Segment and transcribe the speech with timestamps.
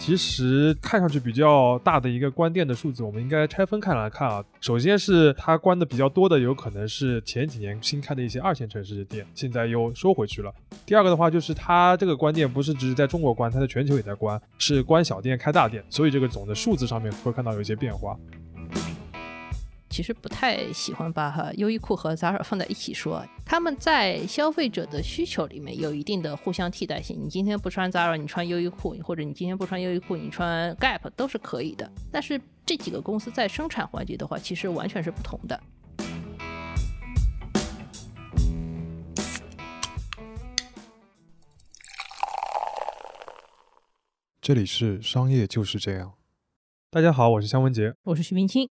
[0.00, 4.42] 其实看上去比较大的一个关店的数字，我们应该拆分开来看啊。
[4.58, 10.50] 首先是它关的比较多的，有可能是前几年新开的一些二线城市的店，现在又收回去了。
[10.86, 18.18] 第二个的话，就是它这个关店不是只是在中国关，它在全球也在关，是关小店开大店，所以这个总的数字上面会看到有一些变化。
[19.90, 27.18] 其实不太喜欢把哈优衣库和 Zara 放在一起说，他们在消费者的需求里面有一定的互相替代性。
[27.20, 31.90] 你今天不穿 Zara，你穿优衣库，或者你今天不穿优衣库，你穿 Gap 都是可以的。
[32.12, 35.60] 但是这几个公司在生产环节的话，其实完全是不同的。
[44.40, 46.12] 这里是商业就是这样。
[46.90, 48.70] 大家好，我是香文杰，我是徐明清。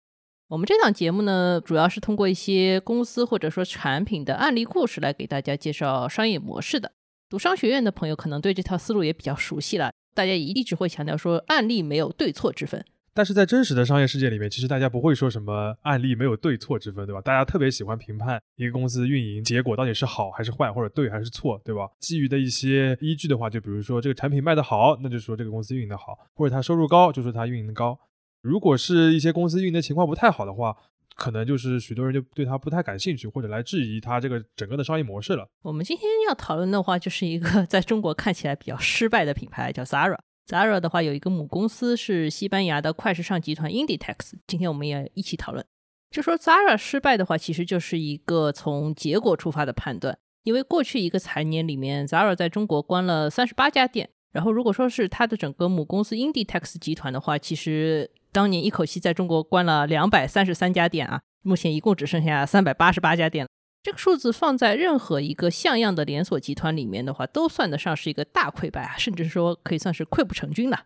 [0.49, 6.93] 我们这档节目呢，主要是通过一些公司或者说产品的案例故事来给大家介绍商业模式的。
[7.27, 9.91] 读商学院的朋友可能对这套思路也比较熟悉了。
[10.15, 12.85] 大家一直会强调说，案例没有对错之分。
[13.13, 17.19] 但是在真实的商业世界里面，其实大家不会说什么案例没有对错之分，对吧？
[17.19, 21.89] 大家特别喜欢评判一个公司运营结果到底是好还是坏，或者对还是错，对吧？
[21.99, 27.99] 基于的一些依据的话，就比如说这个产品卖得好，那就说这个公司运营的好；或者它收入高，就说它运营的高。
[28.47, 30.75] 如果是一些公司运营的情况不太好的话，
[31.15, 35.47] 可能就是许多人就对它不太感兴趣，或者来质疑它这个整个的商业模式了。
[35.63, 40.17] 我们今天要讨论的话，就是一个 在中国看起来比较失败的品牌，叫 Zara。
[40.47, 44.33] Zara 的话有一个母公司是西班牙的快时尚集团 Inditex。
[44.47, 45.65] 今天我们也一起讨论，
[46.09, 50.17] 就说 Zara 失败的话，其实就是一个从结果出发的判断。
[50.43, 63.49] 因为过去一个财年里面，Zara 在中国关了三十八家店，然后如果说是它的整个母公司 Inditex 集团的话，其实当年一口气在中国关了两百三十三家店啊，目前一共只剩下三百八十八家店了。
[63.81, 70.83] 这个数字放在任何一个像样的连锁集团里面的话，都算得上是一个大溃败啊，甚至说可以算是溃不成军了。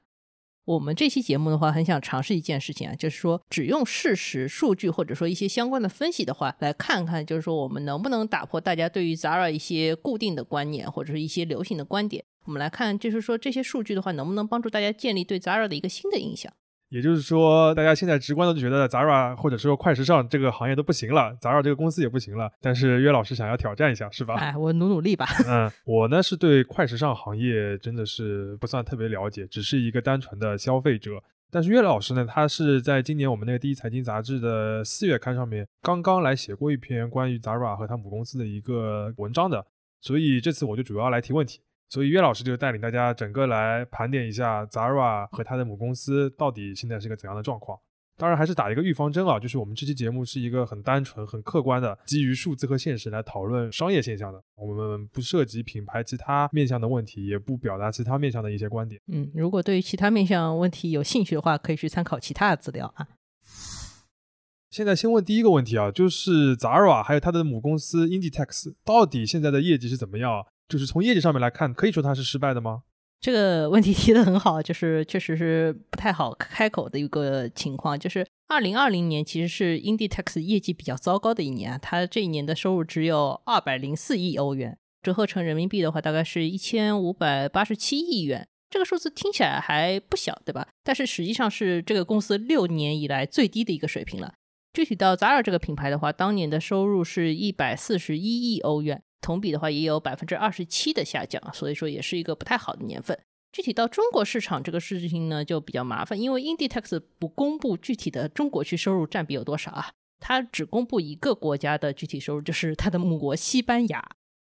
[0.64, 12.24] 我们这期节目的话，很想尝试一件事情啊，就是说只用事实、数据或者说一些相关的分析的话，来看看，就是说我们能不能打破大家对于 Zara 一些固定的观念或者是一些流行的观点。
[12.46, 16.54] 我们来看，就是说这些数据的话，能不能帮助大家建立对 Zara 的一个新的印象。
[16.91, 22.52] 也就是说，大家现在直观的就觉得 Zara 或者说快时尚这个行业都不行了，Zara 这个公司也不行了。
[22.59, 24.35] 但是约老师想要挑战一下，是吧？
[24.35, 25.25] 哎，我努努力吧。
[25.47, 31.12] 嗯，我呢是对快时尚行业真的是不算特别了解，只是一个单纯的消费者。
[31.50, 39.66] 但是岳老师呢，他是在今年我们那个第一财经杂志的四月刊上面刚刚来写过一篇关于 Zara 和他母公司的一个文章的，
[40.01, 41.62] 所以这次我就主要来提问题。
[41.91, 47.78] 所以岳老师就带领大家整个来盘点一下 Zara 和它的母公司到底现在是个怎样的状况。
[48.18, 54.41] 当然还是打一个预防针啊，就是我们这期节目是一个很单纯、很客观的，基于数字和现实来讨论商业现象的。
[54.56, 59.01] 我们不涉及品牌其他面向的问题，也不表达其他面向的一些观点。
[59.12, 63.06] 嗯，如果对于其他面向问题有兴趣的话，可以去参考其他的资料啊。
[64.69, 70.46] 现在先问第一个问题啊，就是 Zara 还有它的母公司 Inditex 到底现在的业绩是怎么样？
[70.68, 72.84] 就是从业绩上面来看，可以说它是失败的吗？
[73.20, 78.00] 这个问题提的很好，就是确实是不太好开口的一个情况。
[78.00, 88.48] 就是二零二零年其实是 Inditex 业绩比较糟糕的一年啊，它这一年的收入只有二百零四亿欧元，折合成人民币的话，大概是一千五百八十七亿元。
[88.72, 90.68] 这个数字听起来还不小，对吧？
[90.84, 94.34] 但是实际上是这个公司六年以来最低的一个水平了。
[94.74, 99.04] 具体到 Zara 这个品牌的话，当年的收入是一百四十一亿欧元。
[99.22, 103.18] 同比的话也有百分之二十七的下降，所以说也是一个不太好的年份。
[103.52, 114.04] 具体到中国市场这个事情呢就比较麻烦，因为 Inditex 不公布具体的中国区收入占比有多少啊，它只公布一个国家的具体收入，就是它的母国西班牙。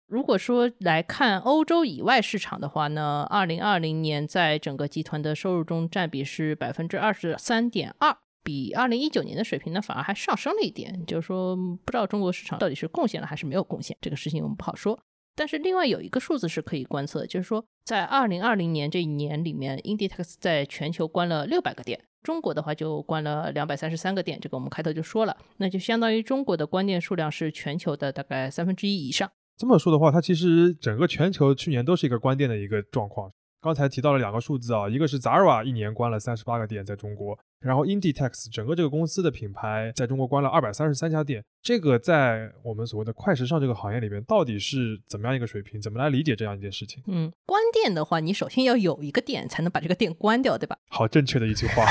[0.07, 8.15] 如果说来看欧洲以外市场的话呢，二零二零年在整个集团的收入中占比是百分之二十三点二。
[8.43, 11.05] 比二零一九年的水平呢，反而还上升了一点。
[11.05, 14.99] 就是说，不知道中国市场到底是贡献了还是没有贡献，这个事情我们不好说。
[15.35, 24.39] 但是另外有一个数字是可以观测，就是说，在二零二零年这一年里面，Inditex 在全球关了六百个店，中国的话就关了两百三十三个店。
[24.39, 29.31] 这个我们开头就说了，那就相当于中国的关店数量是全球的大概三分之一以上。
[29.57, 33.31] 这么说的话，它其实整个全球去年都是一个关店的一个状况。
[33.63, 45.81] 刚才提到了两个数字啊，一个是 Zara 一年关了三十八个店在中国，然后 Inditex 整个这个公司的品牌在中国关了二百三十三家店，这个在我们所谓的快时尚这个行业里边到底是怎么样一个水平？
[45.81, 47.01] 怎么来理解这样一件事情？
[47.07, 50.77] 嗯，关店的话，你首先要有一个店才能把这个店关掉，对吧？
[50.89, 51.85] 好正确的一句话。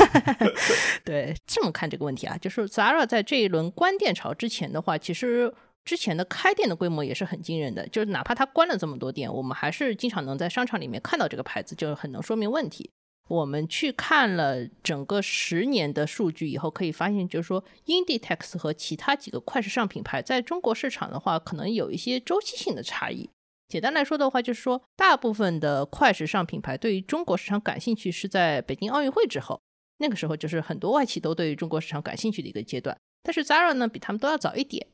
[1.07, 5.55] 对，这么看这个问题啊，就是 Zara 在这一轮关店潮之前的话，其实。
[5.85, 12.91] 之前的开店的规模也是很惊人的，就是哪怕它关了这么多店，我们还是经常能在商场里面看到这个牌子，就很能说明问题。
[13.29, 23.31] 我们去看了整个十年的数据以后，可以发现，就是说，Inditex 和其他几个快时尚品牌在中国市场的话，可能有一些周期性的差异。
[23.69, 29.59] 简单来说的话，就是说，大部分的快时尚品牌对于中国市场感兴趣是在北京奥运会之后，
[29.99, 32.95] 那个时候就是很多外企都对于中国市场感兴趣的一个阶段。
[33.23, 34.87] 但是 Zara 呢，比他们都要早一点。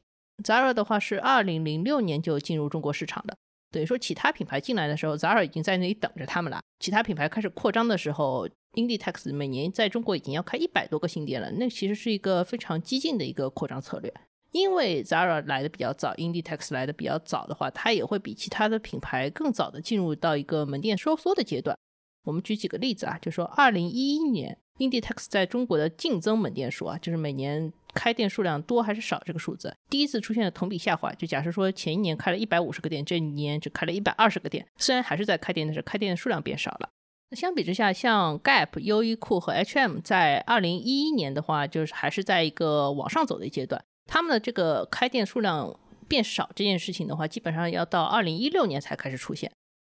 [0.45, 3.37] Zara 的话是二零零六年就进入中国市场的，
[3.71, 6.61] 等于说其他品牌进来的时候，Zara 已经在那里等着他们了。
[6.79, 14.13] 其他品牌开始扩张的时候，Inditex 每年在中国已经要开一百多个新店了，那其实是一个非常激进的一个扩张策略。
[14.53, 21.77] 因为 Zara 来的比较早，Inditex 来的比较早的话，它也会比其他的品牌更早的进入到一个门店收缩的阶段。
[22.25, 31.13] 我们举几个例子啊，就说二零一一年，Inditex 在中国的净增门店数啊，就是每年开店数量多还是少这个数字，第一次出现了同比下滑。
[31.13, 36.89] 就假设说前一年开了一百五十个店，这一年只开了一百二十个店，虽然还是在开店，但是开店的数量变少了。
[37.31, 43.85] 那相比之下，像 Gap、优衣库和 H&M 在二零一一年的话，就是还是在一个往上走的阶段。
[44.07, 45.79] 他们的这个开店数量
[46.09, 49.53] 变少这件事情的话，基本上要到二零一六年才开始出现。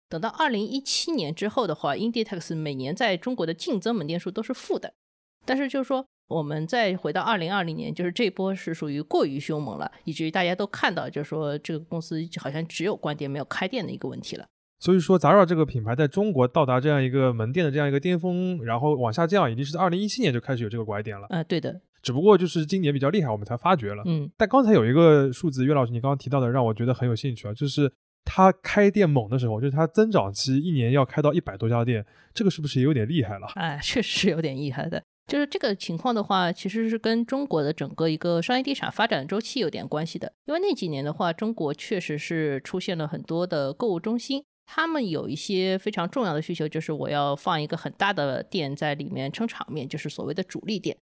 [0.09, 4.95] 等到二零一七年之后的话，Inditex 每年在中国的净增门店数都是负的。
[5.45, 14.47] 但是就是说，我们再回到二零二零年，就是这波是属于过于凶猛了，以至于大家都看到，就是说这个公司好像只有关店没有开店的一个问题了。
[14.79, 21.27] 所以说，Zara 这个品牌在中国到达这样一个门店的这样一个巅峰，然后往下降，已经是在二零一七年就开始有这个拐点了。
[21.31, 21.81] 啊，对的。
[22.03, 24.03] 只不过就是今年比较厉害，我们才发觉了。
[24.05, 24.31] 嗯。
[24.37, 27.91] 但刚才有一个数字，岳老师你刚刚提到的，让我觉得很有兴趣啊，就是
[28.25, 33.47] 它开店猛的时候，就是它增长期一年要开到一百多家店，这个是不是也有点厉害了？
[33.55, 35.03] 哎，确实是有点厉害的。
[35.27, 40.31] 就是这个情况的话，其实是跟中国的整个一个商业地产发展周期有点关系的。
[40.45, 44.45] 因为那几年的话，中国确实是出现了很多的购物中心。
[44.67, 50.97] 他们有一些非常重要的需求，就是我要放一个很大的店在里面撑场面，就是所谓的主力店。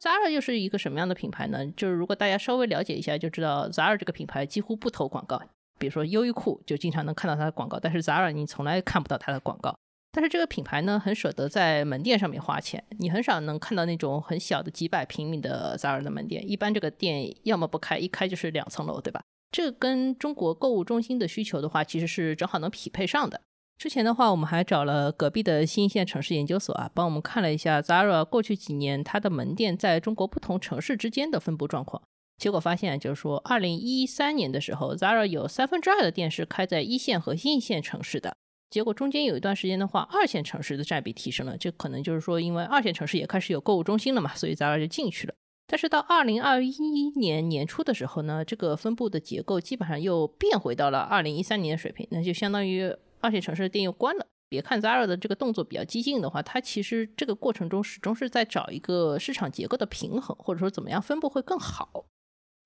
[0.00, 1.66] Zara 又是一个什么样的品牌呢？
[1.76, 5.42] 就是如果大家稍微了解一下，就知道 Zara 这个品牌几乎不投广告。
[5.78, 9.74] 比如说优衣库就经常能看到它的广告，但是 Zara 你从来看不到它的广告。
[10.10, 19.22] 但是这个品牌呢，很舍得在门店上面花钱，你很少能看到那种很小的几百平米的 Zara 的门店，一般这个店要么不开，一开就是两层楼，对吧？
[19.52, 23.40] 这跟中国购物中心的需求的话，其实是正好能匹配上的。
[23.78, 32.02] 之前的话，我们还找了隔壁的新一线城市研究所啊，帮我们看了一下 Zara 过去几年它的门店在中国不同城市之间的分布状况。
[32.38, 38.36] 结果发现，就是说，二零一三年的时候，Zara 有三分之二的店是开在一线和新一线城市的。
[38.70, 45.34] 结果中间有一段时间的话，二线城市的占比提升了，这可能就是说，因为二线城市也开始有购物中心了嘛，所以 Zara 就进去了。
[45.66, 54.26] 但是到二零二一年年初的时候呢，这个分布的结构基本上又变回到了二零一三年的水平，那就相当于二线城市的店又关了。
[54.48, 62.06] 别看 Zara 的这个动作比较激进的话，它其实这个过程中始终是在找一个市场结构的平衡，或者说怎么样分布会更好。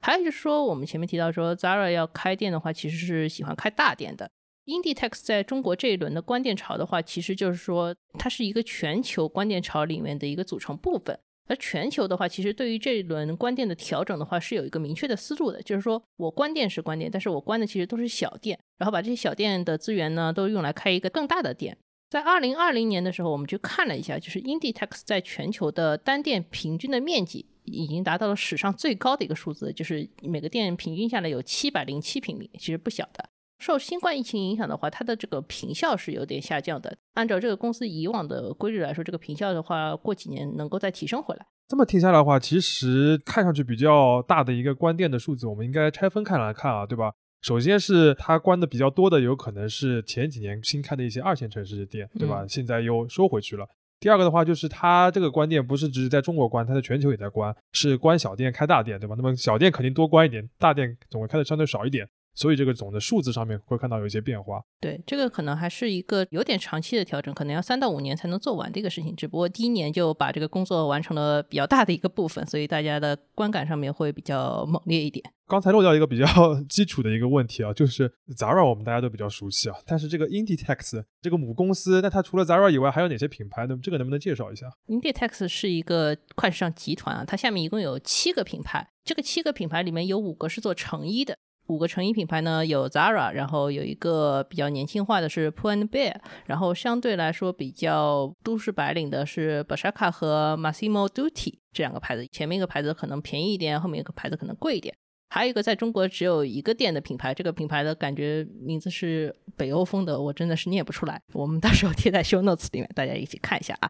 [0.02, 4.28] 还有就是说，我们前面提到说 Zara 要开店的话，其实是喜欢开大店的。
[4.66, 11.19] Inditex 在中国这一轮的关店潮的话，其实就是说它是一个全球关店潮里面的一个组成部分。
[11.49, 21.76] 而全球的话，其实对于这一轮关店的调整的话，是有一个明确的思路的，就是说我关店是关店，但是我关的其实都是小店，然后把这些小店的资源呢，都用来开一个更大的店。
[22.08, 33.28] 在二零二零年的时候，我们就看了一下，就是 Inditex 在全球的单店平均的面积已经达到了史上最高的一个数字，就是每个店平均下来有七百零七平米，其实不小的。
[33.58, 36.96] 受新冠疫情影响的话，它的这个坪效是有点下降的。
[37.14, 41.46] 按照这个公司以往的规律来说，这个坪效的话，过几年能够再提升回来。
[41.69, 47.12] 这么听下来的话，其实看上去比较大的一个关店的数字，我们应该拆分开来看啊，对吧？
[47.40, 52.44] 首先是它关的比较多的，有可能是前几年新开的一些二线城市的店，对吧？
[52.48, 53.66] 现在又收回去了。
[54.02, 59.14] 第二个的话，就是他这个关店不是只是在中国关，他在全球也在关，是关小店开大店，对吧？
[59.16, 62.04] 那么小店肯定多关一点，大店总会开的相对少一点。
[62.34, 64.62] 所以这个总的数字上面会看到有一些变化。
[64.81, 69.15] 对，这个可能还是一个有点长期的调整，可能要三到五年才能做完这个事情。
[69.15, 75.24] 只不过第一年就把这个工作完成了比较大的一个部分，所以大家的观感上面会比较猛烈一点。
[75.46, 76.27] 刚才漏掉一个比较
[76.69, 83.79] 基础的一个问题啊，就是 Zara 我们大家都比较熟悉啊，但是这个 Inditex 这个母公司，那它除了 Zara 以外还有哪些品牌呢？
[83.82, 91.36] 这个能不能介绍一下？Inditex 是一个快时尚集团啊，它下面一共有七个品牌，这个七个品牌里面有五个是做成衣的。
[91.69, 96.14] 五个成衣品牌呢，有 Zara，然后有一个比较年轻化的是 Pull and Bear，
[96.46, 102.26] 然后相对来说比较都市白领的是 Bershka 和 Massimo Dutti 这两个牌子。
[102.32, 104.94] 前面一个牌子可能便宜一点，后面一个牌子可能贵一点。
[105.31, 111.22] 还有一个在中国只有一个店的品牌，这个品牌的感觉名字是北欧风的，我真的是念不出来。
[111.32, 113.88] 我们到时候贴在 Show Notes 里面，大家一起看一下啊。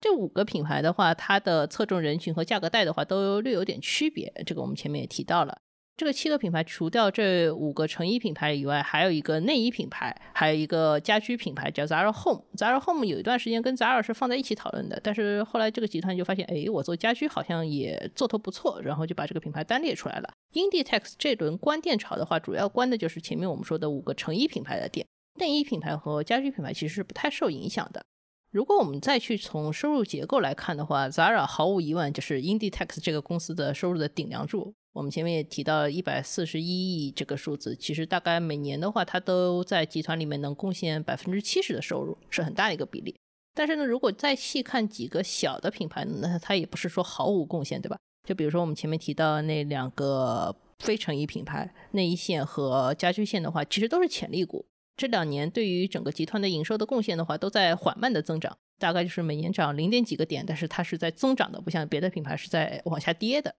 [0.00, 5.56] 这五个品牌的话，它的侧重人群和价格带的话都略有点区别，这个我们前面也提到了。
[5.94, 12.42] 这个七个品牌除掉这五个成衣品牌以外，还有一个内衣品牌，还有一个家居品牌叫 Zara Home。
[12.56, 20.32] Zara Home 有一段时间跟 Zara 是放在一起讨论的，但是后来这个集团就发现，哎，我做家居好像也做头不错，然后就把这个品牌单列出来了。
[20.54, 25.06] Inditex 这轮关店潮的话，主要关的就是前面我们说的五个成衣品牌的店，
[25.38, 28.02] 内衣品牌和家居品牌其实是不太受影响的。
[28.50, 34.74] 如果我们再去从收入结构来看的话，Zara 毫无疑问就是 Inditex 这个公司的收入的顶梁柱。
[34.92, 43.16] 我们前面也提到一百四十一亿这个数字，其实大概每年的话，它都在集团里面能贡献百分之七十的收入，是很大一个比例。
[43.54, 47.96] 但是呢，如果再细看几个小的品牌，那它也不是说毫无贡献，对吧？
[48.28, 54.64] 就比如说我们前面提到那两个非成衣品牌内衣线和家居线的话，其实都是潜力股。
[54.94, 63.54] 这两年对于整个集团的营收的贡献的话，都在缓慢的增长，大概就是每年涨零点几个点，但是它是在增长的，不像别的品牌是在往下跌的。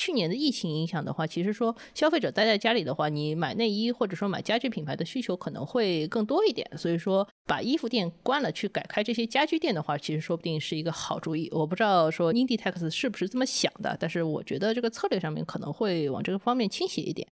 [0.00, 6.66] 去年的疫情影响的话，其实说消费者待在家里的话，你买内衣或者说买家具品牌的需求可能会更多一点。
[6.78, 11.50] 所以说把衣服店关了，去改开这些家居店的话，其实说不定是一个好主意。
[11.52, 17.28] 我不知道说 Inditex 是不是这么想的，但是我觉得这个策略上面可能会往这个方面倾斜一点。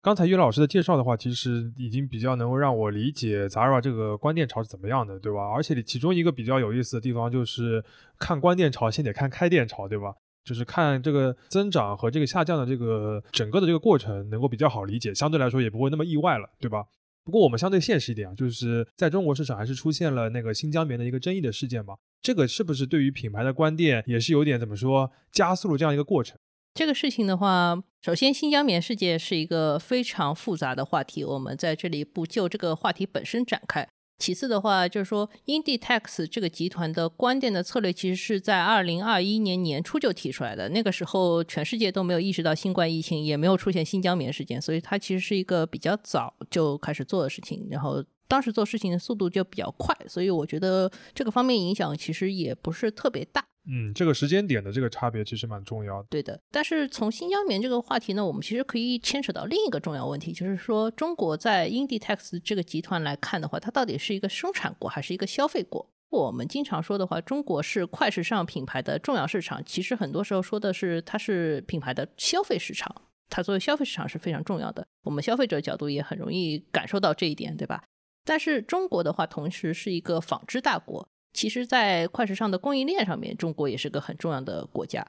[0.00, 5.40] 刚才岳老师的介绍的话，其实已经比较能够让我理解 Zara 这个关店潮是怎么样的，对吧？
[5.52, 7.84] 而且其中一个比较有意思的地方就是
[8.16, 10.14] 看关店潮，先得看开店潮，对吧？
[10.44, 16.84] 就是看这个增长和这个下降的这个整个的这个过程，能够比较好理解，相对来说也不会那么意外了，对吧？
[17.24, 26.38] 不过我们相对现实一点啊，就是在中国市场还是出现了那个新疆棉的一个争议的事件嘛，这个是不是对于品牌的关店也是有点怎么说加速了这样一个过程？
[26.74, 33.86] 这个事情的话，首先新疆棉事件是一个非常复杂的话题，我们在这里不就这个话题本身展开。
[34.18, 40.68] 其次的话，就是说，Inditex 这个集团的关店的策略，其实是在二零二一年年初就提出来的。
[40.70, 47.66] 那个时候，全世界都没有意识到新冠疫情，也没有出现新疆棉事件，所以它其实是一个比较早就开始做的事情。
[47.70, 48.04] 然后。
[48.28, 53.44] 当时做事情的速度就比较快，所以我觉得这个方面影响其实也不是特别大。
[53.70, 56.06] 嗯，这个时间点的这个差别其实蛮重要的。
[56.08, 65.86] 对的，但是从新疆棉这个话题呢，我们其实可以牵扯到另一个重要问题，就是说中国在 Inditex 这个集团来看的话，它到底是一个生产国还是一个消费国？
[66.10, 74.86] 我们经常说的话，中国是快时尚品牌的重要市场，其实很多时候说的是它是品牌的消费市场，它作为消费市场是非常重要的。
[75.02, 77.84] 我们消费者角度也很容易感受到这一点，对吧？
[78.28, 81.08] 但是中国的话，同时是一个纺织大国。
[81.32, 85.06] 其实，在快时尚的供应链上面，中国也是个很重要的国家。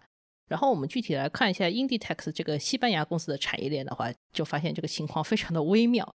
[0.47, 6.09] 然后我们具体来看一下 Inditex 这个西班牙公司的产业链的话，就发现这个情况非常的微妙。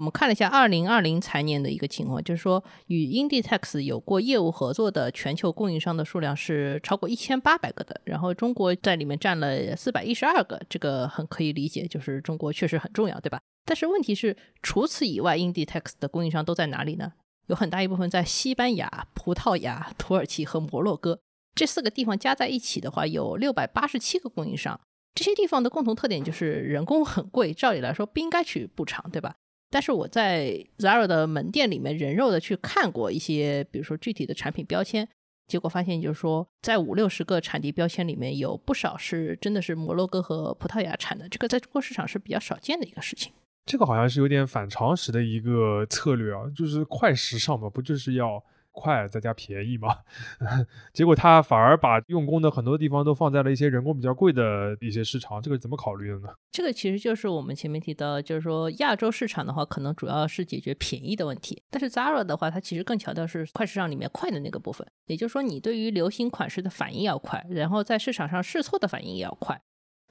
[0.00, 8.00] 我们看了一下二零二零财年的一个情况，就是说与 Inditex 有过业务合作的全球供应商的数量是超过一千八百个的。
[8.04, 13.38] 然后中国在里面占了四百一十二个，这个很可以理解，就是中国确实很重要，对吧？
[13.66, 17.12] 但是问题是，除此以外，Inditex 的供应商都在哪里呢？
[17.48, 21.20] 有很大一部分在西班牙、葡萄牙、土耳其和摩洛哥
[21.54, 24.80] 这四个地方加在一起的话，有六百八十七个供应商。
[25.14, 29.34] 这些地方的共同特点就是人工很贵，照理来说不应该去补偿，对吧？
[29.70, 35.08] 但是我在 Zara 的门店里面人肉的去看过一些，比如说具体的产品标签，
[35.46, 43.32] 结果发现就是说，在五六十个产地标签里面有不少是真的是摩洛哥和葡萄牙产的，这个在中国市场是比较少见的一个事情。
[43.66, 49.96] 这个好像是有点反常识的一个策略啊，就是快时尚嘛，不就是要快再加便宜嘛？
[50.92, 56.28] 结果他反而把用工的很多地方都放在了一些人工比较贵的一些市场，这个怎么考虑的呢？
[56.52, 69.60] 这个其实就是我们前面提到，就是说亚洲市场的话，可能主要是解决便宜的问题，但是 Zara 的话，它其实更强调是快时尚里面快的那个部分，也就是说你对于流行款式的反应要快，然后在市场上试错的反应也要快。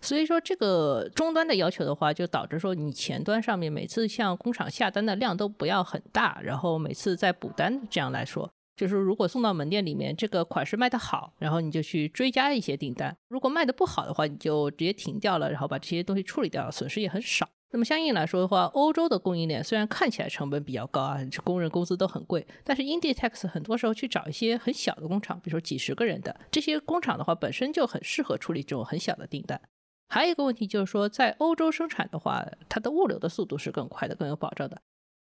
[0.01, 7.81] 所以说，这个终端的要求的话，就导致说你前端上面每次向工厂下单的量都不要很大，然后每次再补单。
[7.89, 17.49] 这样来说，就是如果送到门店里面，这个款式卖得好，然后你就去追加一些订单；如果卖的不好的话，你就直接停掉了，然后把这些东西处理掉，损失也很少。
[17.71, 29.61] 那么相应来说的话，欧洲的供应链虽然看起来成本比较高啊，工人工资都很贵，但是 Inditex 很多时候去找一些很小的工厂，比如说几十个人的这些工厂的话，本身就很适合处理这种很小的订单。
[30.09, 34.81] 还有一个问题就是说，在欧洲生产的话，它的物流的速度是更快的、更有保障的。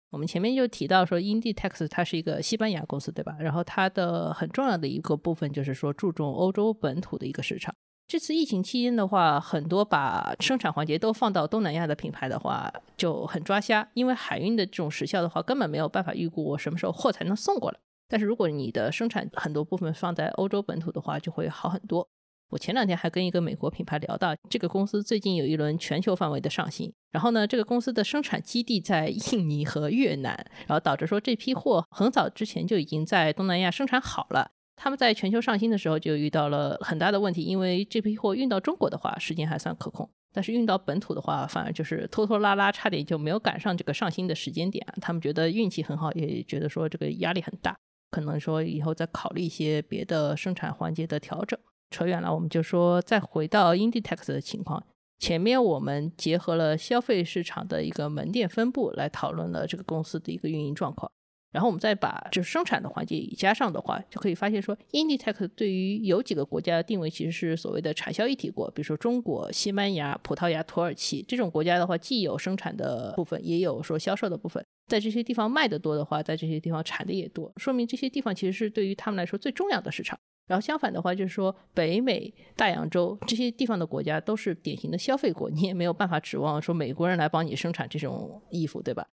[0.10, 3.38] 我们前面就提到说，Inditex 它是一个西班牙公司，对吧？
[3.40, 7.74] 然后它的很重要的一个部分就是说，注重欧洲本土的一个市场。
[8.08, 17.80] 这次疫情期间的话，很多把生产环节都放到东南亚的品牌的话，就很抓瞎，因为海运的这种时效的话，根本没有办法预估我什么时候货才能送过来。
[18.10, 22.06] 但是如果你的生产很多部分放在欧洲本土的话，就会好很多。
[22.52, 30.34] 我前两天还跟一个美国品牌聊到，这个公司最近有一轮全球范围的上新，然后呢，这个公司的生产基地在印尼和越南，
[30.68, 34.52] 然后导致说这批货很早之前就已经在东南亚生产好了。
[34.76, 44.86] 他们在全球上新的时候就遇到了很大的问题，因为这批货运到中国的话时间还算可控，但是运到本土的话反而就是拖拖拉拉，差点就没有赶上这个上新的时间点。
[45.00, 47.78] 他们觉得运气很好，也觉得说这个压力很大，
[48.10, 51.58] 可能说以后再考虑一些别的生产环节的调整。
[51.92, 54.84] 扯远了，我们就说再回到 Inditex 的情况。
[55.20, 61.12] 前面我们结合了消费市场的一个门店分布来讨论了这个公司的一个运营状况。
[61.52, 74.66] 然后我们再把就是生产的环节加上的话，就可以发现说，Inditex 对于有几个国家的定位其实是所谓的产销一体国，比如说中国、西班牙、葡萄牙、土耳其这种国家的话，既有生产的部分，也有说销售的部分。
[74.88, 80.18] 在这些地方卖的多的话，在这些地方产的也多，说明这些地方其实是对于他们来说最重要的市场。
[80.48, 89.08] 然后相反的话，就是说北美、大洋洲这些地方的国家都是典型的消费国，你也没有办法指望说美国人来帮你生产这种衣服，对吧？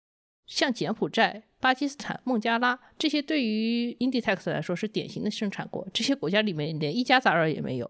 [0.49, 7.89] 像柬埔寨、巴基斯坦、孟加拉这些，对于 Inditex 来说是典型的生产国，这些国家里面连一家杂货也没有。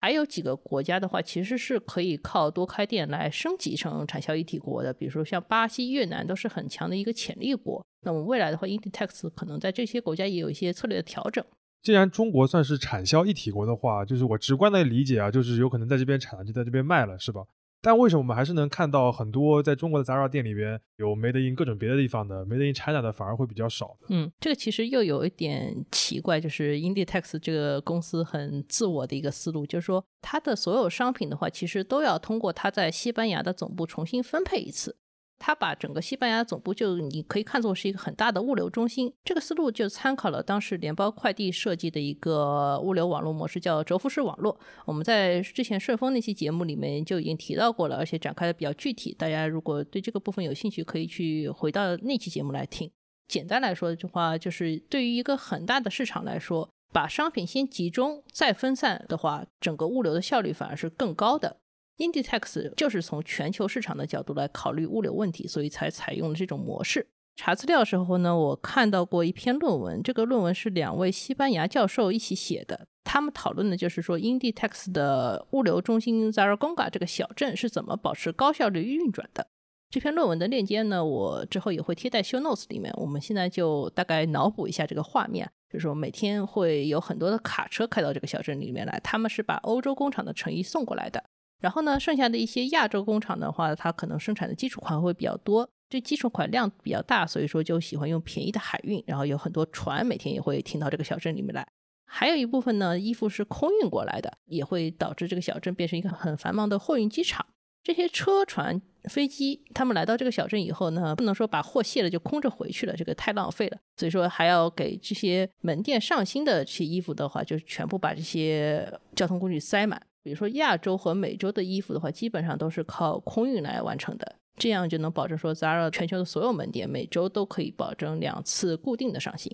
[0.00, 7.84] 还有几个国家的话，其实是可以靠多开店来升级成产销一体国的，比如说像巴西、越南都是很强的一个潜力国。
[8.02, 11.44] 那么未来的话，Inditex 可能在这些国家也有一些策略的调整。
[11.82, 17.42] 既然中国算是产销一体国的话，就是我直观的理解啊，就是有可能在这边产了就在这边卖了，是吧？
[17.80, 23.96] 但为什么我们还是能看到很多在中国的杂耍店里边有 Made in 各种别的地方的 Made in China 的反而会比较少？
[24.08, 34.96] 嗯，这个其实又有一点奇怪，就是 Inditex 这个公司很自我的一个思路，就是说它的所有商品的话，其实都要通过它在西班牙的总部重新分配一次。
[35.38, 44.58] 他把整个西班牙总部就你可以看作是一个很大的物流中心，这个思路就参考了当时联邦快递设计的一个物流网络模式，叫轴幅式网络。
[44.84, 49.14] 我们在之前顺丰那期节目里面就已经提到过了，而且展开的比较具体。
[49.18, 52.90] 大家如果对这个部分有兴趣，可以去回到那期节目来听。
[53.28, 61.58] 简单来说的话，就是对于一个很大的市场来说，把商品先集中再分散的话，整个物流的效率反而是更高的。
[61.98, 67.08] Inditex 就是从全球市场的角度来考虑物流问题，所以才采用了这种模式。
[67.36, 79.46] 查资料的时候呢，我看到过一篇论文，这个论文是两位西班牙教授一起写的，他们讨论的就是说 Inditex 的物流中心 Zaragoza 这个小镇是怎么保持高效率运转的。
[79.90, 82.92] 这篇论文的链接呢，我之后也会贴在 Show Notes 里面。
[82.96, 91.24] 我们现在就大概脑补一下这个画面，就是说每天会有很多的卡车开到这个小镇里面来，他们是把欧洲工厂的成衣送过来的。
[91.60, 101.66] 然后呢，剩下的一些亚洲工厂的话，它可能生产的基础款会比较多，这基础款量比较大，所以说就喜欢用便宜的海运，然后有很多船每天也会停到这个小镇里面来。
[102.06, 107.44] 还有一部分呢，衣服是空运过来的，也会导致这个小镇变成一个很繁忙的货运机场。
[107.82, 120.00] 这些车船、飞机，他们来到这个小镇以后呢，不能说把货卸了就空着回去了，这个太浪费了，所以说还要给这些门店上新的这些衣服的话，就全部把这些交通工具塞满。
[120.28, 129.50] 比如说亚洲和美洲的衣服的话，基本上都是靠空运来完成的，这样就能保证说 Zara 全球的所有门店每周都可以保证两次固定的上新。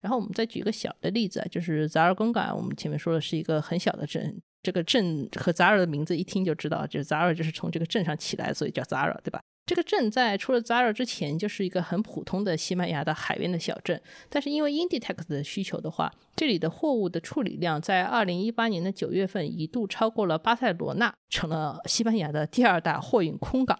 [0.00, 9.42] 然后我们再举个小的例子，就是 Zara 公馆，我们前面说的是一个很小的镇，这个镇和 Zara 的名字一听就知道，就是 Zara 就是从这个镇上起来，所以叫 Zara，对吧？
[9.66, 14.00] 这个镇在出了 Zara 之前，就是一个很普通的西班牙的海边的小镇。
[14.28, 23.76] 但是因为 Inditex 的需求的话，这里的货物的处理量在二零一八年的九月份一度超过了巴塞罗那，成了西班牙的第二大货运空港。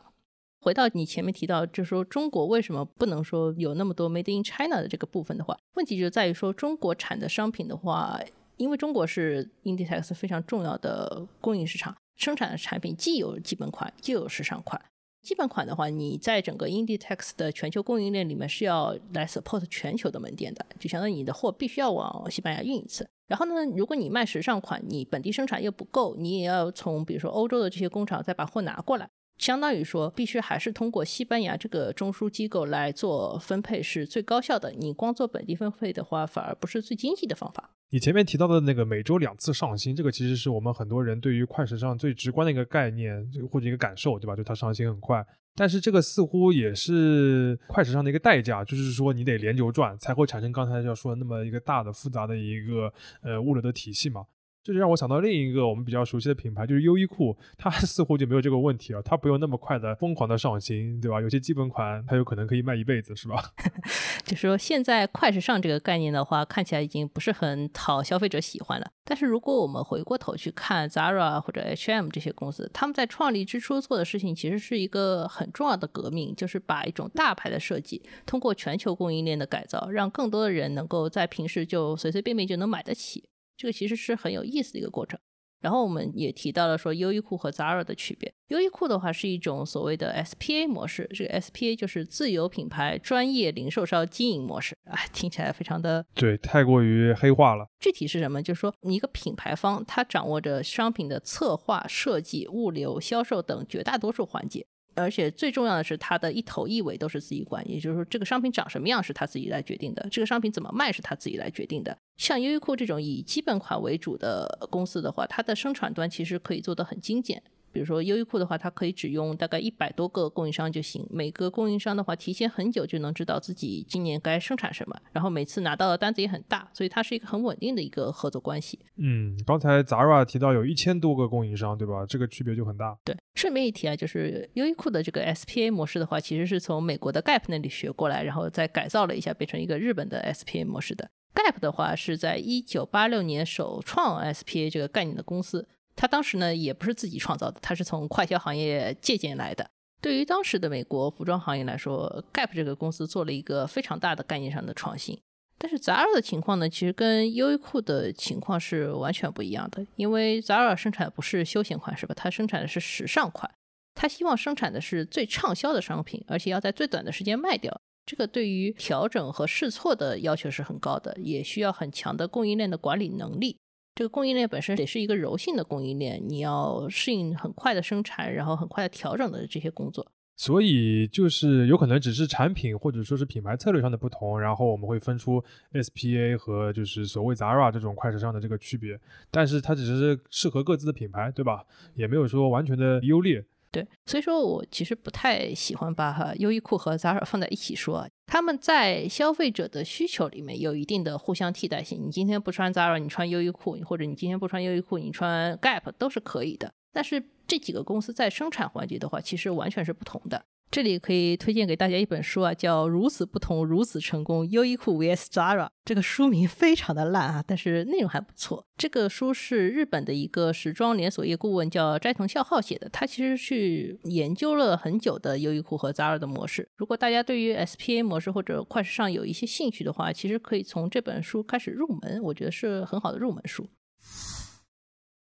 [0.61, 8.21] 回到你前面提到，就是说中国为什么不能说有那么多 Made in China 的这个部分的话，问题就在于说中国产的商品的话，
[8.57, 14.83] 因为中国是 Inditex 非常重要的供应市场，生产的产品既有基本款，又有时尚款。
[15.27, 23.05] 基本款的话，你在整个 Inditex 的全球供应链里面是要来 support 全球的门店的，就相当于你的货必须要往西班牙运一次。
[23.27, 29.09] 然后呢，如果你卖时尚款，你本地生产又不够，你也要从比如说欧洲的这些工厂再把货拿过来。
[29.37, 34.71] 相当于说，必须还是通过西班牙这个中枢机构来做分配是最高效的。
[34.71, 37.73] 你光做本地分配的话，反而不是最经济的方法。
[37.91, 44.35] 你前面提到的那个每周两次上新，这个其实是我们很多人对于快时尚最直观的一个概念或者一个感受，对吧？
[44.35, 54.27] 就它上新很快，但是这个似乎也是快时尚的一个代价，就是说你得连轴转才会产生刚才要说的那么一个大的复杂的一个呃物流的体系嘛。
[54.67, 61.21] 这就让我想到另一个我们比较熟悉的品牌，就是优衣库，它 似乎就没有这个问题啊，它不用那么快的疯狂的上新，对吧？
[61.21, 63.41] 有些基本款它有可能可以卖一辈子，是吧？
[64.27, 68.91] 就是说现在快时尚这个概念的话，看起来已经不是很讨消费者喜欢了。
[69.05, 83.29] 但是如果我们回过头去看 Zara 或者 H&M 这些公司，他们在创立之初做的事情其实是一个很重要的革命，就是把一种大牌的设计通过全球供应链的改造，让更多的人能够在平时就随随便便就能买得起。
[83.57, 85.19] 这个其实是很有意思的一个过程。
[85.63, 88.33] 然后我们也提到了说优衣库和 Zara 的区别。
[88.49, 94.77] 优衣库的话是一种所谓的 SPA 模式，这个 SPA 就是自有品牌专业零售商经营模式。
[94.85, 97.67] 哎，听起来非常的对，太过于黑化了。
[97.81, 98.43] 具体是什么？
[98.43, 104.67] 就是说一个品牌方，他掌握着商品的策划、设计、物流、销售等绝大多数环节。
[104.97, 111.97] 而且最重要的是，它的一头一尾都是自己管，也就是说，这个商品长什么样是他自己来决定的，这个商品怎么卖是他自己来决定的。
[112.17, 117.43] 像优衣库这种以基本款为主的公司的话，它的生产端其实可以做得很精简。
[117.77, 121.07] 比如说优衣库的话，它可以只用大概一百多个供应商就行。
[121.11, 128.81] 每个供应商的话，提前很久就能知道自己今年该生产什么，然后每次拿到的单子也很大，所以它是一个很稳定的一个合作关系。
[128.97, 132.07] 嗯，刚才 Zara 提到有一千多个供应商，对吧？
[132.09, 132.97] 这个区别就很大。
[133.05, 141.11] 对，顺便一提啊，就是优衣库的这个 SPA 模式的话，其实是从美国的 Gap 那里学过来，然后再改造了一下，变成一个日本的 SPA 模式的。
[141.35, 145.69] Gap 的话是在一九八六年首创 SPA 这个概念的公司。
[145.97, 149.69] 他当时呢也不是自己创造的，他是从快消行业借鉴来的。
[150.01, 155.19] 对于当时的美国服装行业来说，Gap 这个公司做了一个非常大的概念上的创新。
[155.59, 159.85] 但是 Zara 的情况呢，其实跟优衣库的情况是完全不一样的。
[159.97, 162.15] 因为 Zara 生产不是休闲款，是吧？
[162.15, 163.51] 它生产的是时尚款，
[163.95, 167.75] 它希望生产的是最畅销的商品，而且要在最短的时间卖掉。
[168.05, 173.57] 这个对于调整和试错的要求是很高的，也需要很强的供应链的管理能力。
[173.97, 180.07] 这个供应链本身得是一个柔性的供应链，你要适应很快的生产，然后很快的调整的这些工作。
[180.37, 191.65] 所以就是有可能只是产品或者说是品牌策略上的不同，然后我们会分出 SPA 和就是所谓 Zara 这种快时尚的这个区别，但是它只是适合各自的品牌，对吧？
[191.95, 193.43] 也没有说完全的优劣。
[193.77, 202.03] 对，所以说我其实不太喜欢把哈优衣库和 Zara 放在一起说，他们在消费者的需求里面有一定的互相替代性。
[202.07, 206.73] 你今天不穿 Zara，你穿优衣库，或者你今天不穿优衣库，你穿 Gap 都是可以的。
[206.91, 210.43] 但是这几个公司在生产环节的话，其实完全是不同的。
[210.71, 215.65] 这里可以推荐给大家一本书啊，叫《如此不同，如此成功：优衣库 vs Zara》。
[215.85, 218.67] 这个书名非常的烂啊，但是内容还不错。
[218.77, 226.69] 这个书是日本的一个时装连锁业顾问叫斋藤孝浩写的，他其实去研究了很久的优衣库和 Zara 的模式。
[226.77, 233.67] 如果大家对于 SPA 模式或者快时尚有一些兴趣的话，其实可以从这本书开始入门，我觉得是很好的入门书。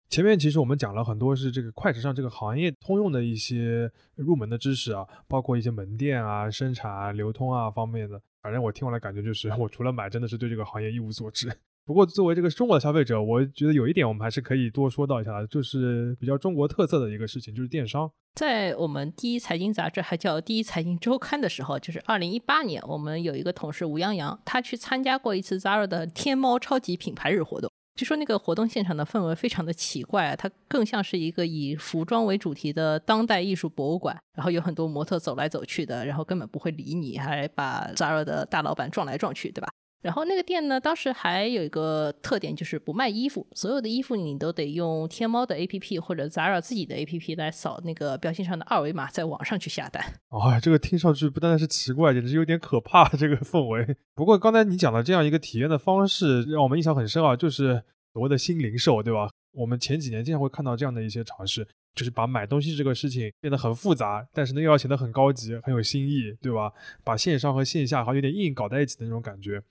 [0.08, 8.20] 前面其实我们讲了很多是这个快时尚这个行业通用的一些入门的知识啊，包括一些门店啊、生产啊、流通啊方面的。
[8.40, 11.52] 反正我听完了感觉就是，我除了买，真的是对这个行业一无所知。
[11.84, 18.10] 不过作为这个中国的消费者，我觉得有一点我们还是可以多说到一下的，就是比较中国特色的一个事情，就是电商。
[18.34, 27.70] 在我们第一财经杂志还叫第一财经周刊的时候，就是二零一八年，我们有一个同事吴洋洋，他去参加过一次 Zara 的天猫超级品牌日活动。
[27.96, 39.68] 据说那个活动现场的氛围非常的奇怪啊，它更像是一个以服装为主题的当代艺术博物馆，然后有很多模特走来走去的，然后根本不会理你，还把 Zara 的大老板撞来撞去，对吧？
[40.06, 50.00] 然后那个店呢，当时还有一个特点，就是不卖衣服，所有的衣服你都得用天猫的 APP 或者 Zara 自己的 APP 来扫那个标签上的二维码，在网上去下单。
[50.28, 53.08] 哦，这个听上去不单单是奇怪，简直有点可怕。
[53.16, 53.96] 这个氛围。
[54.14, 59.28] 不过刚才你讲的这样一个体验的方式，让我们印象很深啊，就是所谓的新零售，对吧？
[59.52, 61.66] 我们前几年经常会看到这样的一些尝试，
[61.96, 66.70] 就是把买东西这个事情变得很复杂，但是呢又要显得很高级、很有新意，对吧？
[67.02, 69.62] 把线上和线下好像有点硬搞在一起的那种感觉。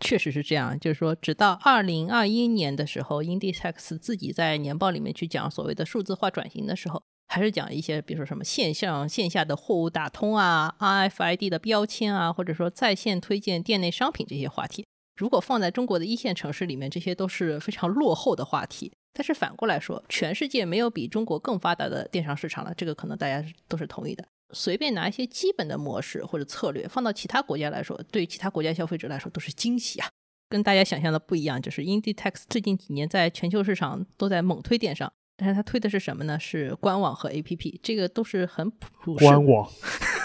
[0.00, 14.86] 确实是这样，就是说，直到二零二一年的时候，Inditex 自己在年报里面去讲所谓的数字化转型的时候，还是讲一些，比如说什么线上线下的货物打通啊，RFID 的标签啊，或者说在线推荐店内商品这些话题。
[15.16, 18.90] 如果放在中国的一线城市里面，这些都是非常落后的话题。
[19.12, 24.24] 但是反过来说，全世界没有比中国更发达的电商市场了，这个可能大家都是同意的。
[24.52, 30.08] 随便拿一些基本的模式或者策略放到其他国家来说，对其他国家消费者来说都是惊喜啊！
[30.48, 36.38] 跟大家想象的不一样，就是 Inditex 最近几年在全球市场都在猛推电商，但是它推的是什么呢？
[36.40, 39.14] 是官网和 APP，这个都是很普。
[39.14, 39.70] 官网，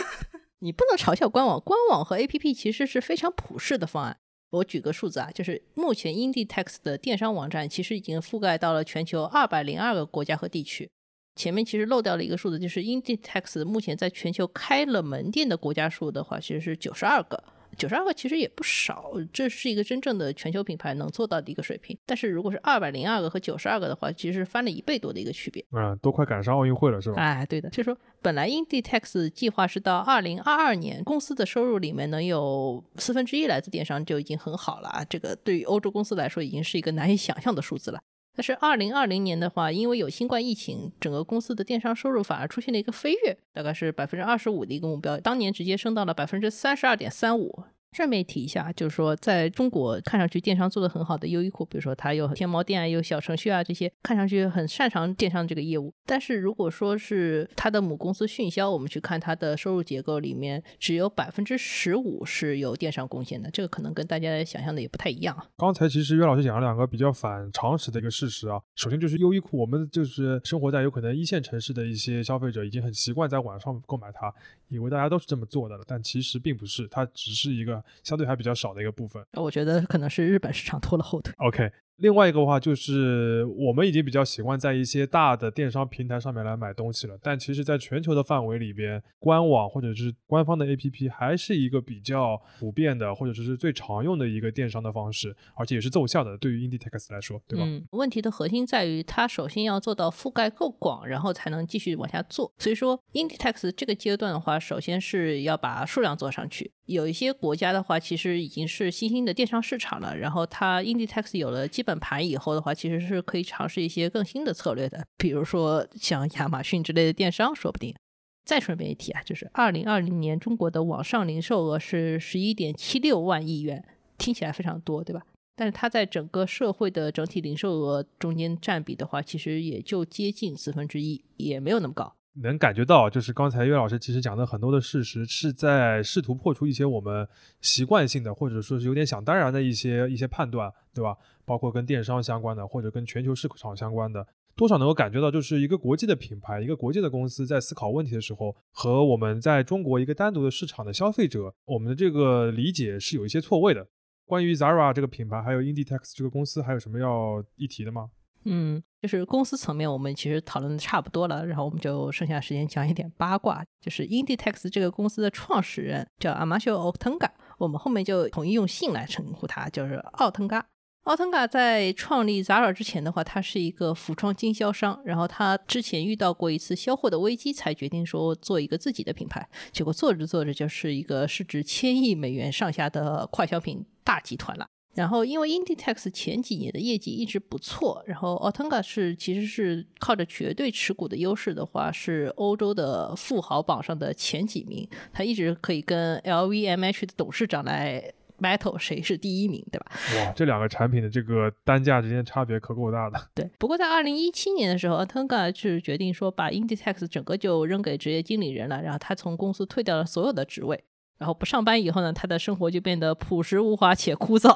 [0.60, 4.18] 你不能嘲笑官网，官网和 APP 其实是非常普适的方案。
[4.52, 10.90] 我举个数字啊，就是目前 Inditex 的电商网站其实已经覆盖到了全球二百零二个国家和地区。
[11.36, 17.44] 前面其实漏掉了一个数字，就是 Inditex 目前在全球开了门店的国家数的话，其实是九十二个。
[17.78, 21.98] 九十二个其实也不少，这是一个真正的全球品牌能做到的一个水平。
[22.06, 25.62] 但是如果是二百零二个和九十二个的话，其实是翻了一倍多的一个区别。
[25.74, 27.22] 嗯，都快赶上奥运会了，是吧？
[27.22, 27.70] 哎，对的。
[27.72, 35.04] 所以说，本来 Inditex 计划是到二零二二年，公司的收入里面能有四分之一来自电商就已经很好了啊。
[35.04, 38.00] 这个对于欧洲公司来说，已经是一个难以想象的数字了。
[38.36, 47.64] 但是二零二零年的话，因为有新冠疫情，整个公司的电商收入反而出现了一个飞跃，大概是百分之二十五的一个目标，当年直接升到了百分之三十二点三五。
[47.96, 55.94] 顺便提一下，就是说，在中国看上去电商做的很好的优衣库，比如说它有天猫店啊，有小程序啊，这些看上去很擅长电商这个业务。
[56.06, 65.48] 但是如果说是它的母公司迅销，我们去看它的收入结构里面，只有百分之十五是由电商贡献的，这个可能跟大家想象的也不太一样。
[65.56, 74.30] 刚才其实岳老师讲了两个比较反常识的一个事实啊，首先就是优衣库，我们就是生活在有可能一线城市的一些消费者已经很习惯在网上购买它，
[74.68, 77.82] 以为大家都是这么做的了，但其实并不是，它只是一个。
[78.04, 81.34] 相对还比较少的一个部分，我觉得可能是日本市场拖了后腿。
[81.38, 81.72] OK。
[81.98, 87.18] 另外一个的话，就是我们已经比较习惯在一些大的电商平台上面来买东西了。
[87.22, 96.38] 但其实，在全球的范围里边，官网或者是官方的 APP 还是一个比较普遍的，或者说是最常用的一个电商的方式，而且也是奏效的。
[96.38, 97.66] 对于 Inditex 来说，对吧？
[97.66, 97.86] 嗯。
[97.92, 102.52] 问题的核心在于，它首先要做到覆盖够广，然后才能继续往下做。
[102.58, 106.74] 所以说，Inditex 这个阶段的话，首先是要把数量做上去。
[106.86, 117.96] 有一些国家的话，其实已经是新兴的电商市场了，然后它 Inditex 有了基本盘以后的话，其实是可以尝试一些更新的策略的，比如说像亚马逊之类的电商，说不定。
[118.44, 123.84] 再顺便一提啊，就是二零二零年中国的网上零售额是十一点七六万亿元，
[124.18, 125.26] 听起来非常多，对吧？
[125.56, 132.14] 但是它在整个社会的整体零售额中间占比的话，其实也就接近四分之一，也没有那么高。
[132.42, 137.28] 能感觉到，就是刚才岳老师其实讲的很多的事实，是在试图破除一些我们
[137.62, 141.16] 习惯性的，或者说是有点想当然的一些一些判断，对吧？
[141.46, 153.88] 包括跟电商相关的，或者跟全球市场相关的，多少能够感觉到，就是一个国际的品牌，一个国际的公司在思考问题的时候，和我们在中国一个单独的市场的消费者，我们的这个理解是有一些错位的。
[154.26, 158.10] 关于 Zara 这个品牌，还有 Inditex 这个公司，还有什么要一提的吗？
[158.46, 163.64] 嗯，就是公司层面，我们其实讨论的差不多了，然后我们就剩下时间讲一点八卦。
[163.80, 170.66] 就是 Inditex 这个公司的创始人叫 Amasio o t e n g a 我们后面就统一用姓来称呼他，就是奥腾嘎。
[171.04, 179.48] 奥腾嘎在创立 Zara 之前的话，他是一个服装经销商，然后他之前遇到过一次销货的危机，才决定说做一个自己的品牌。
[179.72, 184.66] 结果做着做着，就是一个市值千亿美元上下的快消品大集团了。
[184.96, 199.86] 然后，因为 Inditex 前几年的业绩一直不错，然后 o t n g a 是其实是靠着绝对持股的优势的话，是欧洲的富豪榜上的前几名，他一直可以跟 LVMH 的董事长来 battle 谁是第一名，对吧？
[200.16, 203.20] 哇，这两个产品的这个单价之间差别可够大的。
[203.36, 210.84] 对，不过在二零一七年的时候 o t n g a 是决定说把 Inditex 整个就扔给职业经理人了，然后他从公司退掉了所有的职位。
[211.18, 214.54] 然后不上班以后呢，他的生活就变得朴实无华且枯燥。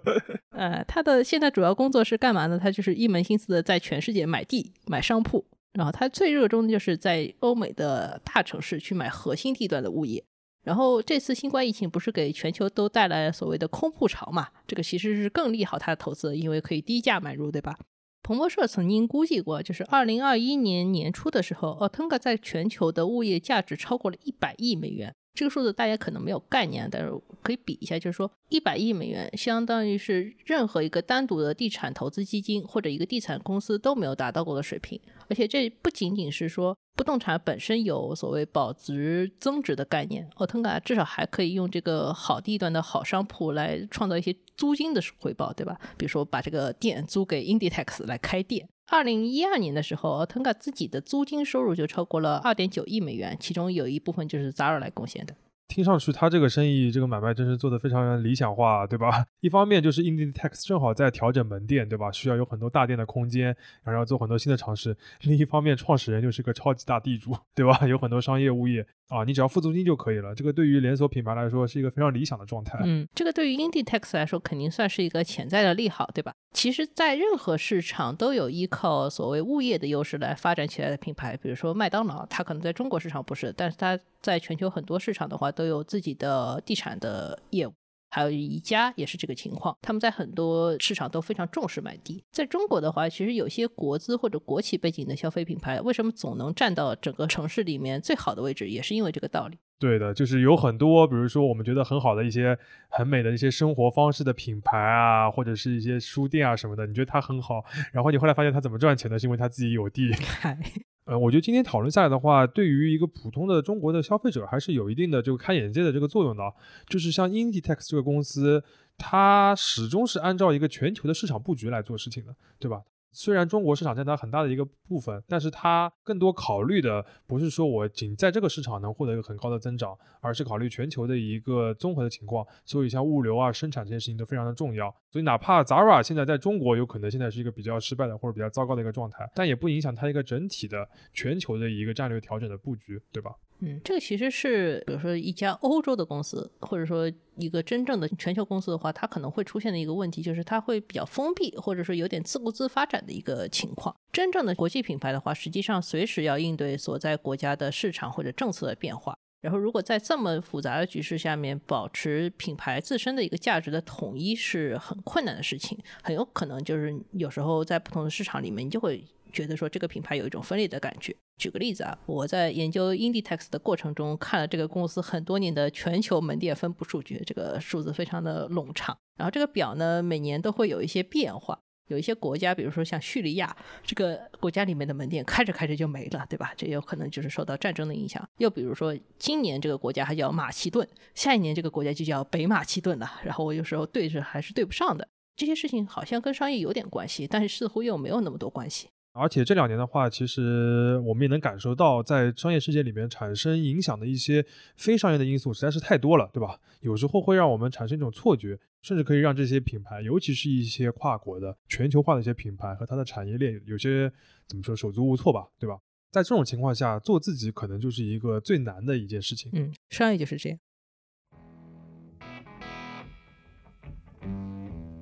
[0.50, 2.58] 呃，他的现在主要工作是干嘛呢？
[2.58, 5.44] 他就是一门心思的在全世界买地、买商铺。
[5.72, 10.24] 然后他最热衷的就是在欧美的大城市去买核心地段的物业。
[10.64, 14.48] 然后这次新冠疫情不是给全球都带来所谓的空铺潮嘛？
[14.66, 17.78] 这个其实是更利好他的投资，因为可以低价买入，对吧？
[18.22, 25.14] 彭博社曾经估计过，就是二零二一年年初的时候奥 t n g a 在全球的物业价值超过了一百亿美元。
[25.34, 27.12] 这个数字大家可能没有概念，但是
[27.42, 35.00] 可以比一下，就是说一百亿美元相当于是任何一个单独的地产投资基金或者一个地产公司都没有达到过的水平。
[35.28, 45.80] 而且这不仅仅是说不动产本身有所谓保值增值的概念，奥腾嘎至少还可以用这个好地段的好商铺来创造一些租金的回报，对吧？
[45.96, 48.68] 比如说把这个店租给 Inditex 来开店。
[48.92, 55.34] 二零一二年的时候，Tenga 自己的租金收入就超过了二点九亿美元，其中有一部分就是 Zara 来贡献的。
[55.68, 59.24] 听上去他这个生意这个买卖真是做的非常理想化，对吧？
[59.42, 62.10] 一方面就是 Inditex 正好在调整门店，对吧？
[62.10, 64.96] 需要有很多大店的空间，然后要做很多新的尝试。
[65.20, 67.86] 另一方面，创始人就是个超级大地主，对吧？
[67.86, 68.84] 有很多商业物业。
[69.10, 70.32] 啊，你只要付租金就可以了。
[70.34, 72.78] 这个对于连锁品牌来说是一个非常理想的状态。
[72.84, 76.32] 嗯，这个对于 Inditex 来说肯定算是一个潜在的利好，对吧？
[76.52, 87.72] 其实，在任何市场都有依靠所谓物业的优势来发展起来的品牌，比如说麦当劳，它可能在中国市场不是，但是它在全球很多市场的话都有自己的地产的业务。
[88.10, 92.24] 还有宜家也是这个情况，他们在很多市场都非常重视买地。
[92.32, 99.58] 在中国的话，其实有些国资或者国企背景的消费品牌，为什么总能占到整个城市里面最好的位置，也是因为这个道理。
[99.80, 102.56] 对的，就是有很多，比如说我们觉得很好的一些
[102.90, 110.10] 很美的一些生活方式的品牌啊，或者是一些书店啊什么的，你觉得它很好，然后你后来发现它怎么赚钱的，是因为它自己有地。
[111.06, 116.42] 呃，我觉得今天讨论下来的话，对于一个普通的中国的消费者，还是有一定的这个开眼界的这个作用的。
[116.86, 118.62] 就是像 Inditex 这个公司，
[118.98, 122.82] 它始终是按照一个全球的市场布局来做事情的，对吧？
[123.12, 132.46] 虽然中国市场占它很大的一个部分，但是它更多考虑的不是说我仅在这个市场能获得一个很高的增长，而是考虑全球的一个综合的情况。
[132.64, 134.94] 所以像物流啊、生产这些事情都非常的重要。
[135.10, 143.32] 所以哪怕 Zara 现在在中国有可能现在是一个比较失败的或者比较糟糕的一个状态，但也不影响它一个整体的全球的一个战略调整的布局，对吧？
[143.62, 153.94] 嗯，这个其实是，比如说一家欧洲的公司，或者说一个真正的全球公司的话，它可能会出现的一个问题，就是它会比较封闭，或者说有点自顾自发展的一个情况。
[154.10, 159.14] 真正的国际品牌的话，实际上随时要应对所在国家的市场或者政策的变化。
[159.42, 169.04] 然后，如果在这么复杂的局势下面，保持品牌自身的一个价值的统一是很困难的事情，很有可能就是有时候在不同的市场里面，你就会。
[169.30, 171.16] 觉得说这个品牌有一种分裂的感觉。
[171.38, 178.96] 举个例子啊，我在研究 Inditex 的过程中，看了这个公司很多年的全球门店分布数据，这个数字非常的冗长。
[179.16, 181.58] 然后这个表呢，每年都会有一些变化。
[181.88, 186.52] 有一些国家，比如说像叙利亚，这个国家里面的门店开着开着就没了，对吧？
[186.56, 188.24] 这有可能就是受到战争的影响。
[188.38, 193.10] 又比如说，今年这个国家还叫马其顿，下一年这个国家就叫北马其顿了。
[193.24, 195.08] 然后我有时候对着还是对不上的。
[195.34, 198.90] 这些事情好像跟商业有点关系，但是似乎又没有那么多关系。
[199.12, 204.44] 而且这两年的话，其实我们也能感受到，在商业世界里面产生影响的一些
[204.76, 206.60] 非商业的因素实在是太多了，对吧？
[206.80, 214.10] 有时候会让我们产生一种错觉，甚至可以让这些品牌，尤其是一些跨国的、全球化的一些品牌和它的产业链，有些
[214.46, 215.76] 怎么说手足无措吧，对吧？
[216.12, 219.50] 在这种情况下，做自己可能就是一个最难的一件事情。
[219.54, 220.58] 嗯，商业就是这样。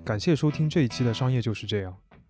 [0.02, 1.92] 感谢收听这一期的《商业就是这样》。